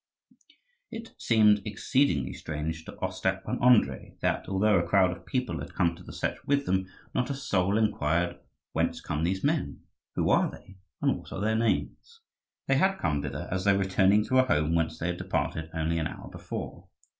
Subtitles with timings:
[0.89, 5.75] It seemed exceedingly strange to Ostap and Andrii that, although a crowd of people had
[5.75, 8.39] come to the Setch with them, not a soul inquired,
[8.71, 9.81] "Whence come these men?
[10.15, 10.77] who are they?
[11.03, 12.21] and what are their names?"
[12.67, 15.99] They had come thither as though returning to a home whence they had departed only
[15.99, 16.87] an hour before.